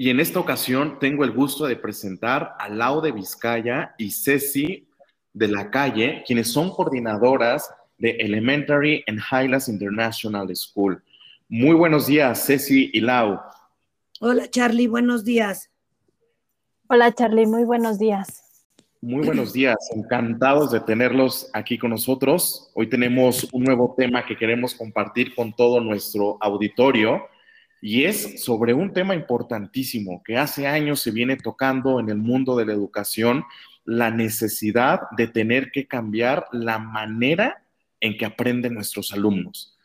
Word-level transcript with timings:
y 0.00 0.08
en 0.08 0.18
esta 0.18 0.40
ocasión 0.40 0.98
tengo 0.98 1.24
el 1.24 1.30
gusto 1.30 1.66
de 1.66 1.76
presentar 1.76 2.56
a 2.58 2.70
Lau 2.70 3.02
de 3.02 3.12
Vizcaya 3.12 3.94
y 3.98 4.12
Ceci 4.12 4.88
de 5.34 5.46
la 5.46 5.70
Calle, 5.70 6.24
quienes 6.26 6.50
son 6.50 6.70
coordinadoras 6.70 7.70
de 7.98 8.12
Elementary 8.12 9.04
and 9.06 9.20
Highlands 9.30 9.68
International 9.68 10.48
School. 10.56 11.02
Muy 11.50 11.74
buenos 11.74 12.06
días, 12.06 12.46
Ceci 12.46 12.88
y 12.94 13.00
Lau. 13.00 13.40
Hola, 14.20 14.48
Charlie, 14.48 14.86
buenos 14.86 15.22
días. 15.22 15.70
Hola, 16.88 17.12
Charlie, 17.12 17.44
muy 17.44 17.64
buenos 17.64 17.98
días. 17.98 18.64
Muy 19.02 19.26
buenos 19.26 19.52
días, 19.52 19.76
encantados 19.94 20.72
de 20.72 20.80
tenerlos 20.80 21.50
aquí 21.52 21.76
con 21.76 21.90
nosotros. 21.90 22.70
Hoy 22.74 22.88
tenemos 22.88 23.46
un 23.52 23.64
nuevo 23.64 23.94
tema 23.98 24.24
que 24.24 24.38
queremos 24.38 24.74
compartir 24.74 25.34
con 25.34 25.52
todo 25.52 25.78
nuestro 25.78 26.38
auditorio 26.40 27.20
y 27.80 28.04
es 28.04 28.44
sobre 28.44 28.74
un 28.74 28.92
tema 28.92 29.14
importantísimo 29.14 30.22
que 30.24 30.36
hace 30.36 30.66
años 30.66 31.00
se 31.00 31.10
viene 31.10 31.36
tocando 31.36 31.98
en 32.00 32.08
el 32.08 32.18
mundo 32.18 32.56
de 32.56 32.66
la 32.66 32.72
educación, 32.72 33.44
la 33.84 34.10
necesidad 34.10 35.00
de 35.16 35.26
tener 35.26 35.70
que 35.70 35.86
cambiar 35.86 36.46
la 36.52 36.78
manera 36.78 37.62
en 38.00 38.16
que 38.16 38.26
aprenden 38.26 38.74
nuestros 38.74 39.12
alumnos. 39.12 39.76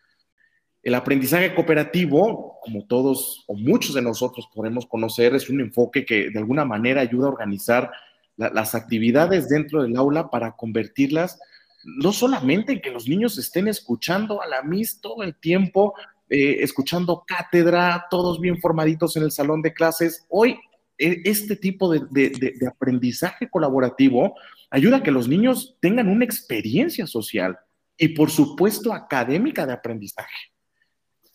El 0.83 0.93
aprendizaje 0.93 1.55
cooperativo, 1.55 2.59
como 2.61 2.85
todos 2.85 3.43
o 3.47 3.55
muchos 3.55 3.95
de 3.95 4.01
nosotros 4.01 4.47
podemos 4.53 4.85
conocer, 4.85 5.33
es 5.33 5.49
un 5.49 5.61
enfoque 5.61 6.05
que 6.05 6.29
de 6.29 6.39
alguna 6.39 6.65
manera 6.65 7.01
ayuda 7.01 7.27
a 7.27 7.31
organizar 7.31 7.91
las 8.37 8.75
actividades 8.75 9.47
dentro 9.47 9.81
del 9.81 9.95
aula 9.95 10.29
para 10.29 10.51
convertirlas 10.51 11.39
no 11.85 12.11
solamente 12.11 12.73
en 12.73 12.81
que 12.81 12.89
los 12.89 13.07
niños 13.07 13.37
estén 13.37 13.67
escuchando 13.67 14.41
a 14.41 14.47
la 14.47 14.63
MIS 14.63 15.01
todo 15.01 15.21
el 15.23 15.35
tiempo, 15.35 15.93
eh, 16.29 16.57
escuchando 16.61 17.23
cátedra, 17.27 18.07
todos 18.09 18.39
bien 18.39 18.59
formaditos 18.59 19.15
en 19.15 19.23
el 19.23 19.31
salón 19.31 19.61
de 19.61 19.73
clases. 19.73 20.25
Hoy 20.29 20.57
e, 20.97 21.21
este 21.25 21.55
tipo 21.55 21.91
de, 21.91 21.99
de, 22.09 22.67
aprendizaje 22.67 23.49
colaborativo 23.49 24.35
ayuda 24.71 24.97
a 24.97 25.03
que 25.03 25.11
los 25.11 25.27
niños 25.27 25.77
tengan 25.79 26.09
una 26.09 26.25
experiencia 26.25 27.05
social 27.05 27.57
y 27.97 28.09
por 28.09 28.31
supuesto 28.31 28.93
académica 28.93 29.65
de 29.65 29.73
aprendizaje. 29.73 30.51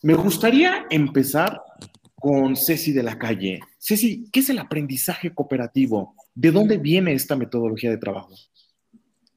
Me 0.02 0.14
gustaría 0.14 0.86
empezar 0.90 1.60
con 2.16 2.56
Ceci 2.56 2.92
de 2.92 3.02
la 3.02 3.18
calle. 3.18 3.60
Ceci, 3.78 4.28
¿qué 4.32 4.40
es 4.40 4.50
el 4.50 4.58
aprendizaje 4.58 5.32
cooperativo? 5.32 6.14
¿De 6.34 6.50
dónde 6.50 6.78
viene 6.78 7.12
esta 7.12 7.36
metodología 7.36 7.90
de 7.90 7.98
trabajo? 7.98 8.34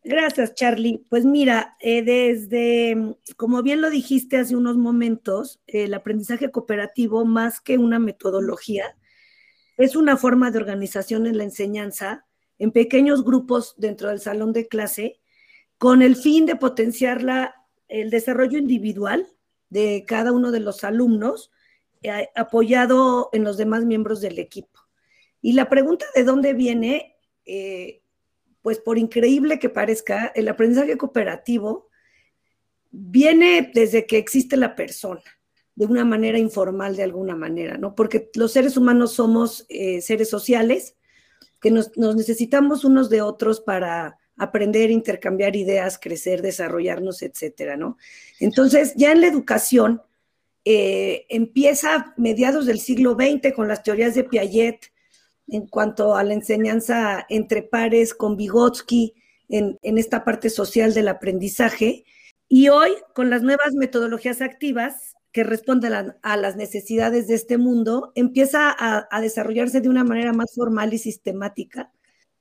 Gracias, 0.06 0.54
Charlie. 0.54 1.06
Pues 1.10 1.24
mira, 1.24 1.78
eh, 1.80 2.04
desde, 2.04 3.16
como 3.38 3.64
bien 3.64 3.80
lo 3.82 3.90
dijiste 3.90 4.38
hace 4.38 4.56
unos 4.56 4.78
momentos, 4.78 5.62
el 5.66 5.94
aprendizaje 5.94 6.52
cooperativo, 6.52 7.24
más 7.24 7.62
que 7.62 7.78
una 7.78 8.00
metodología, 8.00 8.98
es 9.78 9.96
una 9.96 10.18
forma 10.18 10.52
de 10.52 10.60
organización 10.60 11.26
en 11.26 11.38
la 11.38 11.46
enseñanza 11.46 12.26
en 12.60 12.72
pequeños 12.72 13.24
grupos 13.24 13.76
dentro 13.78 14.10
del 14.10 14.20
salón 14.20 14.54
de 14.54 14.68
clase, 14.68 15.20
con 15.78 16.02
el 16.02 16.16
fin 16.16 16.46
de 16.46 16.56
potenciar 16.56 17.24
la, 17.24 17.56
el 17.88 18.10
desarrollo 18.10 18.58
individual 18.58 19.28
de 19.70 20.06
cada 20.08 20.32
uno 20.32 20.52
de 20.52 20.60
los 20.60 20.84
alumnos, 20.84 21.52
eh, 22.04 22.30
apoyado 22.36 23.30
en 23.34 23.44
los 23.44 23.58
demás 23.58 23.86
miembros 23.86 24.22
del 24.22 24.38
equipo. 24.38 24.82
Y 25.42 25.54
la 25.54 25.70
pregunta 25.70 26.06
de 26.14 26.24
dónde 26.24 26.54
viene, 26.54 27.16
eh, 27.46 28.03
pues 28.64 28.80
por 28.80 28.98
increíble 28.98 29.60
que 29.60 29.70
parezca, 29.70 30.32
el 30.34 30.48
aprendizaje 30.48 30.98
cooperativo 30.98 31.90
viene 32.90 33.72
desde 33.74 34.08
que 34.08 34.18
existe 34.18 34.56
la 34.56 34.74
persona, 34.74 35.22
de 35.76 35.86
una 35.86 36.06
manera 36.06 36.40
informal, 36.40 36.96
de 36.96 37.04
alguna 37.04 37.36
manera, 37.36 37.78
¿no? 37.78 37.94
Porque 37.94 38.32
los 38.36 38.54
seres 38.54 38.78
humanos 38.78 39.14
somos 39.14 39.66
eh, 39.68 40.02
seres 40.02 40.30
sociales, 40.30 40.96
que 41.60 41.72
nos, 41.72 41.92
necesitamos 41.98 42.86
unos 42.86 43.10
de 43.10 43.22
otros 43.22 43.60
para 43.60 44.18
aprender, 44.38 44.92
intercambiar 44.92 45.56
ideas, 45.58 46.00
crecer, 46.00 46.42
desarrollarnos, 46.42 47.22
etcétera, 47.22 47.76
¿no? 47.76 47.98
Entonces, 48.40 48.94
ya 48.96 49.12
en 49.12 49.22
la 49.22 49.28
educación, 49.28 50.02
eh, 50.64 51.26
empieza 51.28 52.14
mediados 52.16 52.66
del 52.66 52.80
siglo 52.80 53.16
XX 53.16 53.54
con 53.54 53.68
las 53.68 53.84
teorías 53.84 54.16
de 54.16 54.24
Piaget, 54.24 54.93
en 55.48 55.68
cuanto 55.68 56.16
a 56.16 56.24
la 56.24 56.34
enseñanza 56.34 57.26
entre 57.30 57.64
pares 57.64 58.14
con 58.14 58.38
Vygotsky 58.38 59.14
en, 59.50 59.98
esta 59.98 60.24
parte 60.24 60.50
social 60.50 60.94
del 60.94 61.08
aprendizaje. 61.08 62.06
Y 62.48 62.70
hoy, 62.70 62.92
con 63.14 63.30
las 63.30 63.42
nuevas 63.44 63.74
metodologías 63.74 64.42
activas 64.42 65.16
que 65.32 65.44
responden 65.44 66.16
a, 66.22 66.38
las 66.38 66.56
necesidades 66.56 67.28
de 67.28 67.36
este 67.36 67.58
mundo, 67.58 68.12
empieza 68.16 68.76
a, 68.78 69.22
desarrollarse 69.22 69.82
de 69.82 69.90
una 69.90 70.04
manera 70.04 70.34
más 70.34 70.54
formal 70.56 70.94
y 70.94 71.00
sistemática 71.00 71.92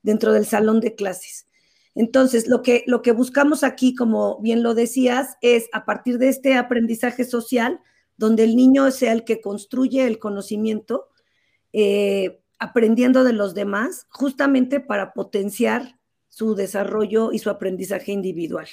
dentro 0.02 0.32
del 0.32 0.46
salón 0.46 0.80
de 0.80 0.94
clases. 0.94 1.46
Entonces, 1.94 2.48
lo 2.48 2.62
que, 2.62 2.84
lo 2.86 3.02
que 3.02 3.12
buscamos 3.12 3.64
aquí, 3.64 3.94
como 3.94 4.40
bien 4.40 4.62
lo 4.62 4.74
decías, 4.74 5.36
es 5.40 5.68
a 5.72 5.84
partir 5.84 6.18
de 6.18 6.28
este 6.28 6.54
aprendizaje 6.54 7.24
social, 7.24 7.80
donde 8.16 8.44
el 8.44 8.56
niño 8.56 8.90
sea 8.90 9.12
el 9.12 9.24
que 9.24 9.40
construye 9.40 10.06
el 10.06 10.18
conocimiento, 10.18 11.08
eh, 11.72 12.41
aprendiendo 12.62 13.24
de 13.24 13.32
los 13.32 13.54
demás, 13.54 14.06
justamente 14.08 14.78
para 14.78 15.12
potenciar 15.12 15.98
su 16.28 16.54
desarrollo 16.54 17.32
y 17.32 17.40
su 17.40 17.50
aprendizaje 17.50 18.12
individual. 18.12 18.68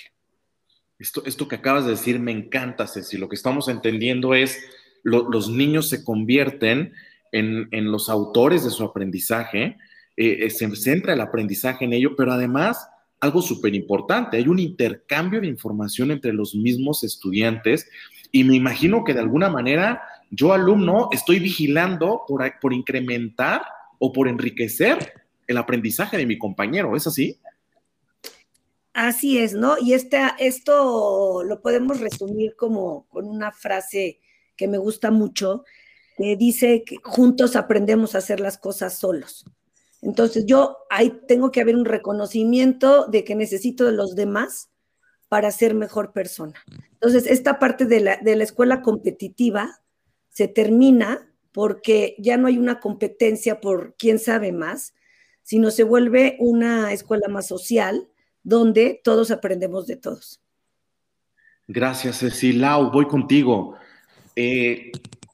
Esto, 1.00 1.24
esto 1.26 1.48
que 1.48 1.56
acabas 1.56 1.86
de 1.86 1.92
decir 1.92 2.20
me 2.20 2.32
encanta, 2.32 2.86
Ceci. 2.86 3.18
Lo 3.18 3.28
que 3.28 3.36
estamos 3.36 3.68
entendiendo 3.68 4.36
es 4.36 4.60
los 5.04 5.50
niños 5.50 5.90
se 5.90 6.04
convierten 6.04 6.94
en, 7.32 7.92
los 7.92 8.10
autores 8.10 8.64
de 8.64 8.70
su 8.70 8.84
aprendizaje, 8.84 9.78
eh, 10.18 10.46
eh, 10.46 10.50
se 10.50 10.76
centra 10.76 11.14
el 11.14 11.22
aprendizaje 11.22 11.86
en 11.86 11.94
ello, 11.94 12.16
pero 12.16 12.34
además 12.34 12.88
algo 13.22 13.42
súper 13.42 13.74
importante, 13.74 14.38
hay 14.38 14.48
un 14.48 14.60
intercambio 14.60 15.42
de 15.42 15.48
información 15.48 16.12
entre 16.12 16.32
los 16.32 16.54
mismos 16.54 17.04
estudiantes 17.04 17.90
y 18.32 18.44
me 18.44 18.56
imagino 18.56 19.04
que 19.04 19.14
de 19.14 19.20
alguna 19.20 19.50
manera 19.50 20.02
yo 20.30 20.54
alumno 20.54 21.10
estoy 21.12 21.40
vigilando 21.40 22.22
por, 22.28 22.44
por 22.62 22.74
incrementar 22.74 23.64
o 24.00 24.12
por 24.12 24.28
enriquecer 24.28 25.14
el 25.48 25.58
aprendizaje 25.58 26.18
de 26.18 26.26
mi 26.26 26.38
compañero, 26.38 26.96
¿es 26.96 27.06
así? 27.06 27.40
Así 28.94 29.38
es, 29.38 29.54
¿no? 29.54 29.76
Y 29.80 29.94
esto 29.94 31.44
lo 31.44 31.62
podemos 31.62 32.00
resumir 32.00 32.56
como 32.56 33.08
con 33.10 33.28
una 33.28 33.52
frase 33.52 34.20
que 34.56 34.68
me 34.68 34.78
gusta 34.78 35.10
mucho, 35.12 35.64
que 36.18 36.36
dice 36.36 36.84
que 36.86 36.98
juntos 37.04 37.56
aprendemos 37.56 38.14
a 38.14 38.18
hacer 38.18 38.40
las 38.40 38.58
cosas 38.58 38.98
solos. 38.98 39.46
Entonces 40.02 40.46
yo 40.46 40.78
ahí 40.90 41.22
tengo 41.28 41.52
que 41.52 41.62
haber 41.62 41.76
un 41.76 41.86
reconocimiento 41.86 43.06
de 43.06 43.24
que 43.24 43.36
necesito 43.36 43.86
de 43.86 43.92
los 43.92 44.16
demás 44.16 44.70
para 45.30 45.52
ser 45.52 45.76
mejor 45.76 46.12
persona. 46.12 46.62
Entonces 46.92 47.26
esta 47.26 47.60
parte 47.60 47.86
de 47.86 48.00
la, 48.02 48.18
de 48.18 48.36
la 48.36 48.44
escuela 48.44 48.82
competitiva 48.82 49.82
se 50.30 50.48
termina 50.48 51.29
porque 51.52 52.16
ya 52.20 52.38
no 52.38 52.48
hay 52.48 52.58
una 52.58 52.80
competencia 52.80 53.60
por 53.60 53.96
quién 53.98 54.20
sabe 54.20 54.52
más, 54.52 54.94
sino 55.44 55.72
se 55.72 55.84
vuelve 55.84 56.38
una 56.40 56.94
escuela 56.94 57.28
más 57.28 57.48
social 57.48 58.08
donde 58.44 59.02
todos 59.04 59.32
aprendemos 59.32 59.88
de 59.88 59.98
todos. 59.98 60.42
Gracias, 61.68 62.18
Cecilia. 62.18 62.78
Voy 62.78 63.08
contigo. 63.08 63.76
Eh, 64.36 64.92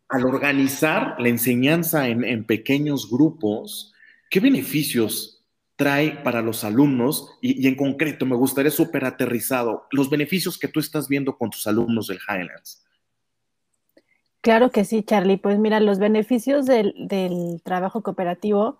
al 0.10 0.26
organizar 0.26 1.16
la 1.20 1.30
enseñanza 1.30 2.08
en, 2.08 2.44
pequeños 2.46 3.10
grupos, 3.10 3.94
¿qué 4.30 4.40
beneficios 4.40 5.44
trae 5.76 6.12
para 6.24 6.42
los 6.42 6.64
alumnos? 6.64 7.30
Y, 7.42 7.64
y 7.64 7.68
en 7.68 7.76
concreto, 7.76 8.26
me 8.26 8.36
gustaría 8.36 8.72
súper 8.72 9.06
aterrizado, 9.06 9.88
los 9.92 10.10
beneficios 10.10 10.58
que 10.58 10.68
tú 10.68 10.80
estás 10.80 11.08
viendo 11.08 11.38
con 11.38 11.50
tus 11.50 11.68
alumnos 11.68 12.08
del 12.08 12.20
Highlands. 12.28 12.85
Claro 14.46 14.70
que 14.70 14.86
sí, 14.86 15.02
Charlie. 15.02 15.38
Pues 15.38 15.58
mira, 15.58 15.80
los 15.80 15.98
beneficios 15.98 16.68
del, 16.68 16.94
trabajo 17.64 18.04
cooperativo 18.04 18.78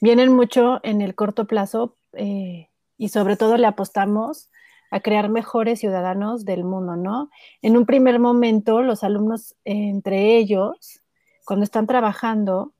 vienen 0.00 0.32
mucho 0.32 0.80
en 0.82 1.00
el 1.00 1.14
corto 1.14 1.46
plazo 1.46 1.96
eh, 2.14 2.68
y 2.98 3.10
sobre 3.10 3.36
todo 3.36 3.56
le 3.56 3.68
apostamos 3.68 4.50
a 4.90 4.98
crear 4.98 5.28
mejores 5.28 5.78
ciudadanos 5.78 6.44
del 6.44 6.64
mundo, 6.64 6.96
¿no? 6.96 7.30
En 7.62 7.76
un 7.76 7.86
primer 7.86 8.18
momento, 8.18 8.82
los 8.82 9.04
alumnos 9.04 9.54
entre 9.64 10.36
ellos, 10.36 11.00
cuando 11.44 11.62
están 11.62 11.86
trabajando, 11.86 12.72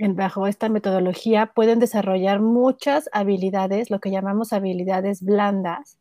bajo 0.00 0.48
esta 0.48 0.68
metodología 0.68 1.46
pueden 1.46 1.78
desarrollar 1.78 2.40
muchas 2.40 3.08
habilidades, 3.12 3.88
lo 3.88 4.00
que 4.00 4.10
llamamos 4.10 4.52
habilidades 4.52 5.22
blandas, 5.22 5.96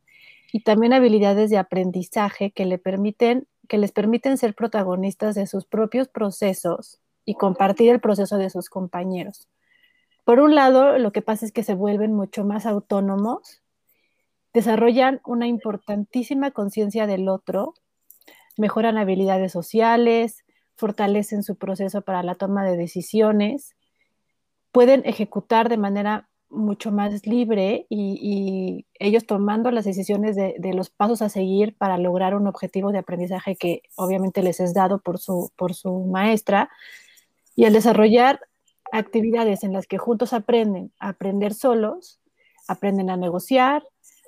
y 0.51 0.61
también 0.61 0.93
habilidades 0.93 1.51
de 1.51 1.59
aprendizaje 1.59 2.49
que, 2.49 2.65
le 2.65 2.79
permiten, 2.79 3.47
que 3.67 3.77
les 3.77 3.91
permiten 3.91 4.37
ser 4.37 4.55
protagonistas 4.55 5.35
de 5.35 5.47
sus 5.47 5.65
propios 5.65 6.07
procesos 6.07 6.99
y 7.25 7.35
compartir 7.35 7.91
el 7.91 7.99
proceso 7.99 8.37
de 8.37 8.49
sus 8.49 8.69
compañeros. 8.69 9.47
Por 10.23 10.39
un 10.39 10.55
lado, 10.55 10.97
lo 10.97 11.11
que 11.11 11.21
pasa 11.21 11.45
es 11.45 11.51
que 11.51 11.63
se 11.63 11.73
vuelven 11.73 12.13
mucho 12.13 12.43
más 12.43 12.65
autónomos, 12.65 13.61
desarrollan 14.53 15.21
una 15.25 15.47
importantísima 15.47 16.51
conciencia 16.51 17.07
del 17.07 17.29
otro, 17.29 17.75
mejoran 18.57 18.97
habilidades 18.97 19.51
sociales, 19.51 20.43
fortalecen 20.75 21.43
su 21.43 21.55
proceso 21.55 22.01
para 22.01 22.23
la 22.23 22.35
toma 22.35 22.65
de 22.65 22.77
decisiones, 22.77 23.75
pueden 24.71 25.03
ejecutar 25.05 25.69
de 25.69 25.77
manera 25.77 26.29
mucho 26.49 26.91
más 26.91 27.25
libre 27.25 27.85
y, 27.89 28.85
ellos 28.99 29.27
tomando 29.27 29.69
las 29.69 29.85
decisiones 29.85 30.35
de, 30.35 30.73
los 30.73 30.89
pasos 30.89 31.21
a 31.21 31.29
seguir 31.29 31.75
para 31.77 31.97
lograr 31.97 32.33
un 32.33 32.47
objetivo 32.47 32.91
de 32.91 32.97
aprendizaje 32.97 33.55
que 33.55 33.83
obviamente 33.95 34.41
les 34.41 34.59
es 34.59 34.73
dado 34.73 34.99
por 34.99 35.19
su, 35.19 35.51
por 35.55 35.75
su 35.75 36.05
maestra. 36.05 36.69
Y 37.55 37.65
al 37.65 37.73
desarrollar 37.73 38.39
actividades 38.91 39.63
en 39.63 39.73
las 39.73 39.85
que 39.85 39.97
juntos 39.97 40.33
aprenden 40.33 40.91
a 40.99 41.09
aprender 41.09 41.53
solos, 41.53 42.19
aprenden 42.67 43.09
a 43.09 43.17
negociar, 43.17 43.83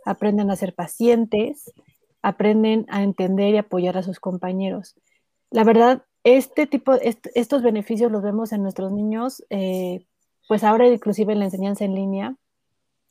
aprenden 0.06 0.51
a 0.51 0.56
ser 0.56 0.75
pacientes, 0.75 1.74
aprenden 2.22 2.86
a 2.89 3.04
entender 3.04 3.56
y 3.56 3.57
apoyar 3.57 3.98
a 3.98 4.04
sus 4.04 4.19
compañeros. 4.19 4.95
La 5.51 5.63
verdad, 5.63 6.04
este 6.24 6.68
tipo, 6.68 6.94
estos 6.94 7.63
beneficios 7.63 8.12
los 8.12 8.22
vemos 8.22 8.51
en 8.51 8.62
nuestros 8.62 8.92
niños 8.92 9.44
eh, 9.50 10.06
pues 10.50 10.63
ahora 10.63 10.88
inclusive 10.88 11.31
en 11.31 11.38
la 11.38 11.46
enseñanza 11.46 11.86
en 11.86 11.94
línea 11.94 12.36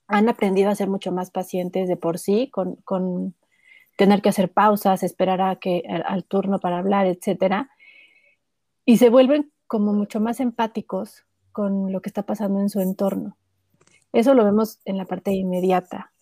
han 0.09 0.29
aprendido 0.29 0.71
a 0.71 0.75
ser 0.75 0.89
mucho 0.89 1.13
más 1.13 1.31
pacientes 1.31 1.87
de 1.87 1.97
por 1.97 2.19
sí, 2.19 2.51
con, 2.51 3.37
tener 3.97 4.23
que 4.23 4.31
hacer 4.31 4.51
pausas, 4.51 5.05
esperar 5.05 5.41
a 5.41 5.55
que, 5.55 5.85
al, 6.05 6.25
turno 6.25 6.59
para 6.59 6.79
hablar, 6.79 7.07
etcétera, 7.07 7.71
y 8.85 8.97
se 8.97 9.09
vuelven 9.09 9.53
como 9.69 9.93
mucho 9.93 10.19
más 10.19 10.41
empáticos 10.41 11.27
con 11.53 11.93
lo 11.93 12.01
que 12.01 12.09
está 12.09 12.25
pasando 12.25 12.59
en 12.59 12.71
su 12.71 12.81
entorno. 12.81 13.37
Eso 14.13 14.35
lo 14.35 14.45
vemos 14.45 14.81
en 14.85 14.97
la 14.97 15.05
parte 15.05 15.31
inmediata, 15.31 16.13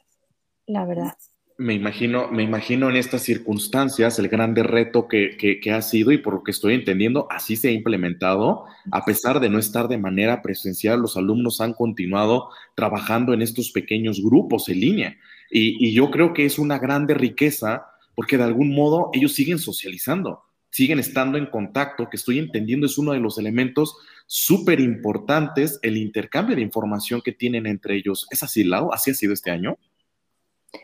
la 0.66 0.84
verdad 0.84 1.16
me 1.58 1.72
imagino, 1.72 2.30
me 2.30 2.42
imagino 2.42 2.90
en 2.90 2.96
estas 2.96 3.22
circunstancias 3.22 4.18
el 4.18 4.28
grande 4.28 4.62
reto 4.62 5.08
que, 5.08 5.58
ha 5.72 5.80
sido 5.80 6.12
y 6.12 6.18
por 6.18 6.34
lo 6.34 6.44
que 6.44 6.50
estoy 6.50 6.74
entendiendo, 6.74 7.26
así 7.30 7.56
se 7.56 7.68
ha 7.68 7.72
implementado, 7.72 8.66
a 8.90 9.04
pesar 9.04 9.40
de 9.40 9.48
no 9.48 9.58
estar 9.58 9.88
de 9.88 9.96
manera 9.96 10.42
presencial, 10.42 11.00
los 11.00 11.16
alumnos 11.16 11.62
han 11.62 11.72
continuado 11.72 12.50
trabajando 12.74 13.32
en 13.32 13.40
estos 13.40 13.70
pequeños 13.70 14.22
grupos 14.22 14.68
en 14.68 14.80
línea. 14.80 15.16
Y, 15.50 15.94
yo 15.94 16.10
creo 16.10 16.34
que 16.34 16.44
es 16.44 16.58
una 16.58 16.78
grande 16.78 17.14
riqueza 17.14 17.86
porque 18.14 18.36
de 18.36 18.44
algún 18.44 18.74
modo 18.74 19.10
ellos 19.14 19.32
siguen 19.32 19.58
socializando, 19.58 20.42
siguen 20.70 20.98
estando 20.98 21.38
en 21.38 21.46
contacto, 21.46 22.10
que 22.10 22.16
estoy 22.16 22.38
entendiendo 22.38 22.86
es 22.86 22.98
uno 22.98 23.12
de 23.12 23.20
los 23.20 23.38
elementos 23.38 23.96
súper 24.26 24.80
importantes, 24.80 25.78
el 25.82 25.96
intercambio 25.96 26.56
de 26.56 26.62
información 26.62 27.22
que 27.24 27.32
tienen 27.32 27.66
entre 27.66 27.96
ellos. 27.96 28.26
¿Es 28.30 28.42
así, 28.42 28.64
Lau? 28.64 28.92
¿Así 28.92 29.10
ha 29.10 29.14
sido 29.14 29.32
este 29.32 29.50
año? 29.50 29.78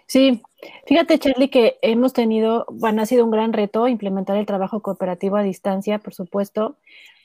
Sí, 0.06 0.42
fíjate 0.86 1.18
Charlie 1.18 1.50
que 1.50 1.78
hemos 1.82 2.12
tenido, 2.12 2.66
bueno, 2.70 3.02
ha 3.02 3.06
sido 3.06 3.24
un 3.24 3.30
gran 3.30 3.52
reto 3.52 3.88
implementar 3.88 4.36
el 4.36 4.46
trabajo 4.46 4.82
cooperativo 4.82 5.36
a 5.36 5.42
distancia, 5.42 5.98
por 5.98 6.14
supuesto. 6.14 6.76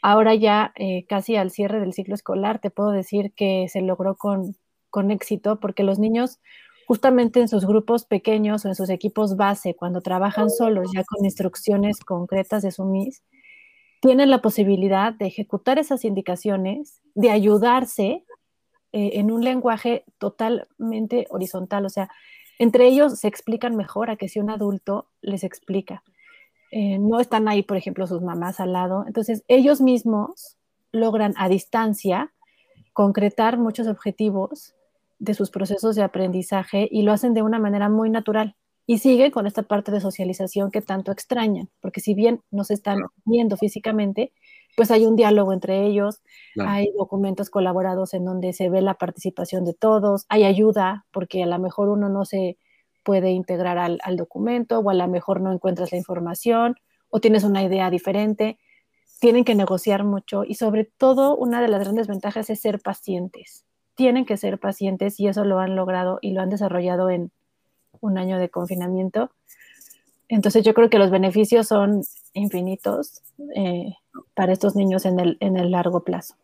Ahora 0.01 0.35
ya 0.35 0.73
eh, 0.75 1.05
casi 1.07 1.35
al 1.35 1.51
cierre 1.51 1.79
del 1.79 1.93
ciclo 1.93 2.15
escolar 2.15 2.59
te 2.59 2.69
puedo 2.69 2.91
decir 2.91 3.33
que 3.33 3.67
se 3.69 3.81
logró 3.81 4.15
con, 4.15 4.55
con 4.89 5.11
éxito 5.11 5.59
porque 5.59 5.83
los 5.83 5.99
niños 5.99 6.39
justamente 6.87 7.41
en 7.41 7.49
sus 7.49 7.65
grupos 7.65 8.05
pequeños 8.05 8.63
o 8.63 8.69
en 8.69 8.75
sus 8.75 8.89
equipos 8.89 9.35
base, 9.35 9.75
cuando 9.75 9.99
trabajan 9.99 10.49
solos 10.49 10.89
ya 10.95 11.03
con 11.03 11.25
instrucciones 11.25 11.99
concretas 11.99 12.63
de 12.63 12.71
su 12.71 12.85
MIS, 12.85 13.23
tienen 13.99 14.29
la 14.29 14.41
posibilidad 14.41 15.11
de 15.11 15.27
ejecutar 15.27 15.79
esas 15.79 16.05
indicaciones, 16.05 17.01
de 17.13 17.31
ayudarse 17.31 18.23
eh, 18.93 19.11
en 19.13 19.31
un 19.31 19.43
lenguaje 19.43 20.05
totalmente 20.17 21.27
horizontal, 21.29 21.85
o 21.85 21.89
sea, 21.89 22.09
entre 22.59 22.88
ellos 22.88 23.19
se 23.19 23.27
explican 23.27 23.75
mejor 23.75 24.09
a 24.09 24.15
que 24.15 24.30
si 24.30 24.39
un 24.39 24.50
adulto 24.50 25.07
les 25.21 25.44
explica. 25.44 26.04
Eh, 26.71 26.98
no 27.00 27.19
están 27.19 27.48
ahí, 27.48 27.63
por 27.63 27.77
ejemplo, 27.77 28.07
sus 28.07 28.21
mamás 28.21 28.59
al 28.59 28.74
lado. 28.74 29.06
Entonces, 29.07 29.44
ellos 29.48 29.80
mismos 29.80 30.57
logran 30.92 31.33
a 31.38 31.48
distancia 31.48 32.33
concretar 32.94 33.57
muchos 33.57 33.88
objetivos 33.88 34.74
de 35.19 35.33
sus 35.33 35.50
procesos 35.50 35.95
de 35.95 36.04
aprendizaje 36.04 36.88
y 36.92 37.04
lo 37.04 37.13
hacen 37.13 37.33
de 37.33 37.42
una 37.42 37.59
manera 37.59 37.89
muy 37.89 38.09
natural. 38.09 38.56
Y 38.89 38.99
siguen 38.99 39.31
con 39.31 39.45
esta 39.45 39.63
parte 39.63 39.91
de 39.91 39.99
socialización 39.99 40.71
que 40.71 40.81
tanto 40.81 41.11
extrañan, 41.11 41.69
porque 41.81 41.99
si 41.99 42.13
bien 42.13 42.41
no 42.51 42.63
se 42.63 42.73
están 42.73 42.99
viendo 43.25 43.57
físicamente, 43.57 44.31
pues 44.77 44.91
hay 44.91 45.05
un 45.05 45.17
diálogo 45.17 45.51
entre 45.51 45.85
ellos, 45.85 46.21
hay 46.57 46.91
documentos 46.97 47.49
colaborados 47.49 48.13
en 48.13 48.23
donde 48.23 48.53
se 48.53 48.69
ve 48.69 48.81
la 48.81 48.93
participación 48.93 49.65
de 49.65 49.73
todos, 49.73 50.25
hay 50.29 50.45
ayuda, 50.45 51.05
porque 51.11 51.43
a 51.43 51.47
lo 51.47 51.59
mejor 51.59 51.89
uno 51.89 52.07
no 52.07 52.23
se 52.23 52.57
puede 53.03 53.31
integrar 53.31 53.77
al, 53.77 54.17
documento 54.17 54.79
o 54.79 54.89
a 54.89 54.93
lo 54.93 55.07
mejor 55.07 55.41
no 55.41 55.51
encuentras 55.51 55.91
la 55.91 55.97
información 55.97 56.75
o 57.09 57.19
tienes 57.19 57.43
una 57.43 57.63
idea 57.63 57.89
diferente. 57.89 58.59
Tienen 59.19 59.45
que 59.45 59.55
negociar 59.55 60.03
mucho 60.03 60.43
y 60.43 60.55
sobre 60.55 60.85
todo 60.85 61.35
una 61.35 61.61
de 61.61 61.69
las 61.69 61.79
grandes 61.79 62.07
ventajas 62.07 62.49
es 62.49 62.61
ser 62.61 62.79
pacientes. 62.79 63.65
Tienen 63.95 64.25
que 64.25 64.37
ser 64.37 64.59
pacientes 64.59 65.19
y 65.19 65.27
eso 65.27 65.43
lo 65.43 65.59
han 65.59 65.75
logrado 65.75 66.19
y 66.21 66.33
lo 66.33 66.41
han 66.41 66.49
desarrollado 66.49 67.09
en 67.09 67.31
un 68.01 68.17
año 68.17 68.39
de 68.39 68.49
confinamiento. 68.49 69.31
Entonces 70.29 70.63
yo 70.65 70.73
creo 70.73 70.89
que 70.89 70.99
los 70.99 71.11
beneficios 71.11 71.67
son 71.67 72.01
infinitos. 72.33 73.21
Eh, 73.55 73.94
para 74.33 74.53
estos 74.53 74.75
niños 74.75 75.05
en 75.05 75.19
el, 75.19 75.38
en 75.39 75.57
el 75.57 75.71
largo 75.71 76.03
plazo. 76.03 76.35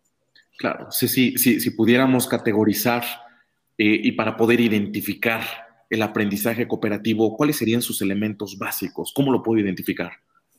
Claro, 0.58 0.92
sí, 0.92 1.08
sí, 1.08 1.38
sí, 1.38 1.60
si 1.60 1.72
pudiéramos 1.72 2.28
categorizar 2.28 3.04
eh, 3.78 4.00
y 4.04 4.12
para 4.14 4.38
poder 4.38 4.60
identificar 4.62 5.42
el 5.90 6.02
aprendizaje 6.02 6.68
cooperativo, 6.68 7.36
¿cuáles 7.36 7.58
serían 7.58 7.82
sus 7.82 8.02
elementos 8.02 8.58
básicos? 8.58 9.14
¿Cómo 9.14 9.32
lo 9.32 9.44
puedo 9.44 9.60
identificar? 9.60 10.12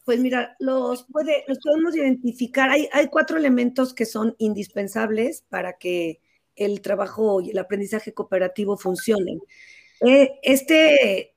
Pues 0.04 0.20
mira, 0.20 0.54
los, 0.58 1.04
puede, 1.04 1.44
los 1.48 1.58
podemos 1.58 1.96
identificar. 1.96 2.70
Hay, 2.70 2.88
hay 2.92 3.08
cuatro 3.08 3.38
elementos 3.38 3.94
que 3.94 4.04
son 4.04 4.34
indispensables 4.38 5.44
para 5.48 5.78
que 5.78 6.20
el 6.56 6.82
trabajo 6.82 7.40
y 7.40 7.50
el 7.50 7.58
aprendizaje 7.58 8.12
cooperativo 8.12 8.76
funcionen. 8.76 9.40
Eh, 10.04 10.38
este 10.42 11.34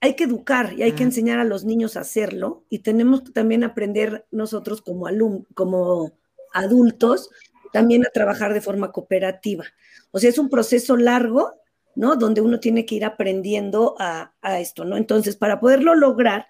hay 0.00 0.14
que 0.14 0.24
educar 0.24 0.72
y 0.76 0.82
hay 0.82 0.92
que 0.92 1.04
enseñar 1.04 1.38
a 1.38 1.44
los 1.44 1.64
niños 1.64 1.96
a 1.96 2.00
hacerlo 2.00 2.64
y 2.68 2.80
tenemos 2.80 3.22
que 3.22 3.30
también 3.30 3.62
aprender 3.62 4.26
nosotros 4.32 4.82
como 4.82 5.06
como 5.54 6.12
adultos, 6.52 7.30
también 7.72 8.04
a 8.04 8.10
trabajar 8.10 8.52
de 8.52 8.60
forma 8.60 8.90
cooperativa. 8.90 9.64
O 10.10 10.18
sea, 10.18 10.28
es 10.28 10.38
un 10.38 10.50
proceso 10.50 10.96
largo, 10.96 11.54
¿no? 11.94 12.16
Donde 12.16 12.40
uno 12.40 12.58
tiene 12.58 12.84
que 12.84 12.96
ir 12.96 13.04
aprendiendo 13.04 13.94
a, 13.98 14.32
esto, 14.58 14.84
¿no? 14.84 14.96
Entonces, 14.96 15.36
para 15.36 15.60
poderlo 15.60 15.94
lograr, 15.94 16.46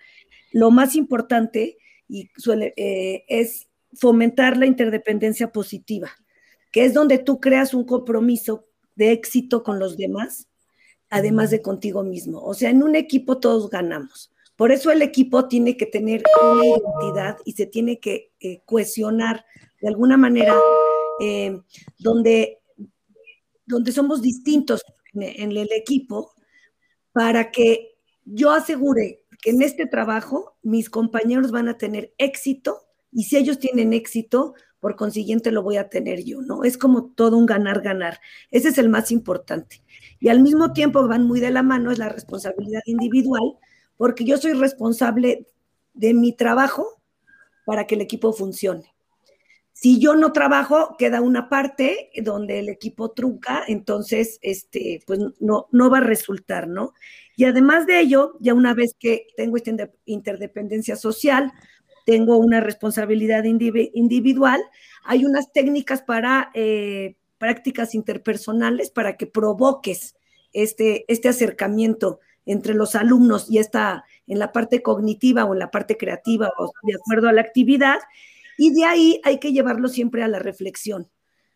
lo 0.50 0.71
más 0.71 0.97
importante 0.97 1.76
y 2.09 2.31
suele, 2.38 2.73
eh, 2.76 3.25
es 3.28 3.69
fomentar 3.92 4.57
la 4.57 4.66
interdependencia 4.66 5.52
positiva, 5.52 6.11
que 6.71 6.87
es 6.87 6.95
donde 6.95 7.19
tú 7.19 7.38
creas 7.38 7.75
un 7.75 7.85
compromiso 7.85 8.66
de 8.95 9.12
éxito 9.12 9.62
con 9.62 9.78
los 9.78 9.99
demás 9.99 10.49
además 11.12 11.50
de 11.50 11.61
contigo 11.61 12.02
mismo. 12.02 12.42
O 12.42 12.54
sea, 12.54 12.71
en 12.71 12.83
un 12.83 12.97
equipo 12.97 13.38
todos 13.38 13.69
ganamos. 13.69 14.33
Por 14.57 14.73
eso 14.73 14.90
el 14.90 15.02
equipo 15.02 15.47
tiene 15.47 15.76
que 15.76 15.85
tener 15.85 16.23
una 16.42 16.64
identidad 16.64 17.37
y 17.45 17.52
se 17.52 17.66
tiene 17.66 18.00
que 18.00 18.33
eh, 18.40 18.62
cohesionar 18.64 19.45
de 19.83 19.88
alguna 19.88 20.16
manera 20.16 20.57
eh, 21.21 21.61
donde, 21.99 22.61
donde 23.66 23.92
somos 23.92 24.23
distintos 24.23 24.81
en, 25.12 25.52
el 25.52 25.71
equipo 25.73 26.33
para 27.12 27.50
que 27.50 27.90
yo 28.25 28.50
asegure 28.50 29.26
que 29.42 29.50
en 29.50 29.61
este 29.61 29.85
trabajo 29.87 30.57
mis 30.62 30.88
compañeros 30.88 31.50
van 31.50 31.69
a 31.69 31.76
tener 31.76 32.14
éxito 32.16 32.87
y 33.12 33.25
si 33.25 33.37
ellos 33.37 33.59
tienen 33.59 33.92
éxito, 33.92 34.54
por 34.82 34.96
consiguiente 34.96 35.52
lo 35.52 35.62
voy 35.62 35.76
a 35.76 35.88
tener 35.88 36.24
yo, 36.24 36.42
¿no? 36.42 36.64
Es 36.64 36.76
como 36.76 37.04
todo 37.04 37.38
un 37.38 37.46
ganar-ganar. 37.46 38.18
Ese 38.50 38.70
es 38.70 38.78
el 38.78 38.88
más 38.88 39.12
importante 39.12 39.80
y 40.18 40.28
al 40.28 40.40
mismo 40.40 40.72
tiempo 40.72 41.06
van 41.06 41.22
muy 41.24 41.38
de 41.38 41.52
la 41.52 41.62
mano, 41.62 41.92
es 41.92 42.00
la 42.00 42.08
responsabilidad 42.08 42.82
individual, 42.86 43.58
porque 43.96 44.24
yo 44.24 44.38
soy 44.38 44.54
responsable 44.54 45.46
de 45.94 46.14
mi 46.14 46.32
trabajo 46.32 47.00
para 47.64 47.86
que 47.86 47.94
el 47.94 48.00
equipo 48.00 48.32
funcione. 48.32 48.92
Si 49.72 50.00
yo 50.00 50.16
no 50.16 50.32
trabajo, 50.32 50.96
queda 50.98 51.20
una 51.20 51.48
parte 51.48 52.10
donde 52.24 52.58
el 52.58 52.68
equipo 52.68 53.12
trunca, 53.12 53.62
entonces, 53.68 54.40
este, 54.42 55.00
pues 55.06 55.20
no, 55.38 55.68
no 55.70 55.90
va 55.90 55.98
a 55.98 56.02
resultar, 56.02 56.66
¿no? 56.66 56.92
Y 57.36 57.44
además 57.44 57.86
de 57.86 58.00
ello, 58.00 58.36
ya 58.40 58.52
una 58.52 58.74
vez 58.74 58.96
que 58.98 59.28
tengo 59.36 59.56
esta 59.56 59.70
interdependencia 60.06 60.96
social, 60.96 61.52
tengo 62.04 62.37
una 62.37 62.61
responsabilidad 62.61 63.44
individual. 63.44 64.61
Hay 65.04 65.25
unas 65.25 65.52
técnicas 65.52 66.02
para 66.02 66.50
eh, 66.54 67.16
prácticas 67.38 67.94
interpersonales 67.94 68.90
para 68.90 69.16
que 69.16 69.26
provoques 69.26 70.14
este, 70.52 71.04
este 71.09 71.28
acercamiento 71.28 72.21
entre 72.47 72.75
los 72.75 72.94
alumnos 72.94 73.50
y 73.50 73.59
esta 73.59 74.04
en 74.26 74.38
la 74.38 74.52
parte 74.52 74.82
cognitiva 74.82 75.44
o 75.44 75.52
en 75.52 75.59
la 75.59 75.71
parte 75.71 75.97
creativa 75.97 76.50
o 76.59 76.73
de 76.82 76.94
acuerdo 76.94 77.28
a 77.28 77.32
la 77.32 77.40
actividad. 77.40 77.99
Y 78.59 78.73
de 78.75 78.85
ahí 78.85 79.21
hay 79.25 79.38
que 79.38 79.52
llevarlo 79.52 79.88
siempre 79.88 80.23
a 80.23 80.28
la 80.28 80.38
reflexión. 80.38 81.09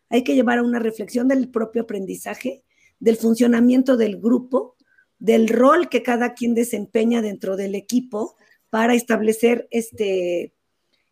Hay 0.09 0.23
que 0.23 0.35
llevar 0.35 0.59
a 0.59 0.63
una 0.63 0.79
reflexión 0.79 1.27
del 1.27 1.49
propio 1.49 1.83
aprendizaje, 1.83 2.63
del 2.99 3.17
funcionamiento 3.17 3.97
del 3.97 4.17
grupo, 4.19 4.75
del 5.19 5.47
rol 5.47 5.89
que 5.89 6.03
cada 6.03 6.33
quien 6.33 6.53
desempeña 6.53 7.21
dentro 7.21 7.55
del 7.55 7.75
equipo 7.75 8.35
para 8.69 8.93
establecer 8.93 9.67
este, 9.71 10.53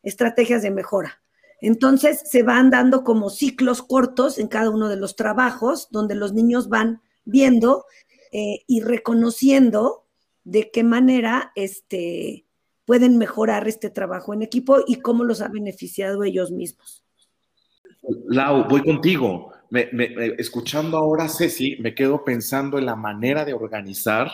estrategias 0.04 0.62
de 0.62 0.72
mejora. 0.72 1.22
Entonces 1.62 2.22
se 2.26 2.44
van 2.44 2.70
dando 2.70 3.04
como 3.04 3.30
ciclos 3.30 3.82
cortos 3.82 4.38
en 4.38 4.48
cada 4.48 4.70
uno 4.70 4.90
de 4.90 4.98
los 4.98 5.16
trabajos 5.16 5.88
donde 5.90 6.16
los 6.16 6.34
niños 6.34 6.70
van 6.70 7.02
viendo 7.24 7.86
eh, 8.32 8.64
y 8.68 8.82
reconociendo 8.82 10.06
de 10.44 10.70
qué 10.70 10.84
manera 10.84 11.52
este, 11.56 12.46
pueden 12.86 13.18
mejorar 13.18 13.68
este 13.68 13.90
trabajo 13.90 14.34
en 14.34 14.44
equipo 14.44 14.78
y 14.86 14.98
cómo 15.02 15.24
los 15.24 15.42
ha 15.42 15.48
beneficiado 15.48 16.24
ellos 16.24 16.52
mismos. 16.52 17.04
Lau, 18.28 18.68
voy 18.68 18.84
contigo. 18.84 19.52
escuchando 20.38 20.98
ahora 20.98 21.28
Ceci, 21.28 21.78
me 21.80 21.96
quedo 21.96 22.24
pensando 22.24 22.78
en 22.78 22.86
la 22.86 22.96
manera 22.96 23.44
de 23.44 23.54
organizar 23.54 24.30